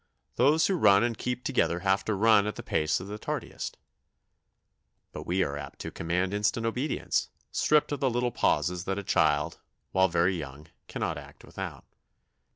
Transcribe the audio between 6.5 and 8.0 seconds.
obedience, stripped of